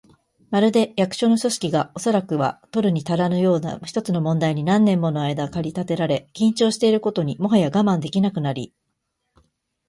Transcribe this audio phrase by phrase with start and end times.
[0.49, 8.73] まるで、役所の組織が、おそらくは取るにたらぬような一つの問題に何年ものあいだ駆り立てられ、緊張していることにもはや我慢できなくなり、